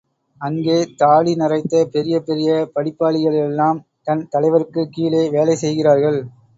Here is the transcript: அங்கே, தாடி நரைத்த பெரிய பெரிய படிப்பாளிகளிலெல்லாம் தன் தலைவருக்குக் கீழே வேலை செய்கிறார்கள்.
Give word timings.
அங்கே, 0.41 0.77
தாடி 0.95 1.33
நரைத்த 1.35 1.83
பெரிய 1.91 2.15
பெரிய 2.21 2.49
படிப்பாளிகளிலெல்லாம் 2.75 3.79
தன் 4.07 4.27
தலைவருக்குக் 4.31 4.93
கீழே 4.93 5.25
வேலை 5.31 5.57
செய்கிறார்கள். 5.59 6.21